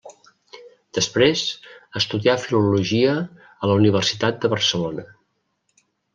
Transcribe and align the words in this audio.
Després 0.97 1.43
estudia 2.01 2.35
filologia 2.47 3.13
a 3.19 3.71
la 3.73 3.77
Universitat 3.83 4.43
de 4.47 4.53
Barcelona. 4.57 5.07